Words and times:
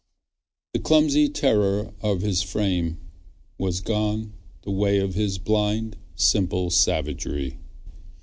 The 0.73 0.79
clumsy 0.79 1.29
terror 1.29 1.93
of 2.01 2.21
his 2.21 2.41
frame 2.41 2.97
has 3.61 3.81
gone 3.81 4.33
The 4.63 4.71
way 4.71 4.97
of 4.97 5.13
his 5.13 5.37
blind, 5.37 5.95
simple 6.15 6.71
savagery. 6.71 7.59